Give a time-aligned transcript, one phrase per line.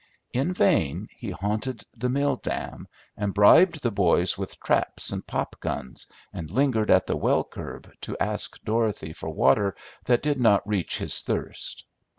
[0.33, 5.59] In vain he haunted the mill dam, and bribed the boys with traps and pop
[5.59, 9.75] guns, and lingered at the well curb to ask Dorothy for water
[10.05, 11.85] that did not reach his thirst.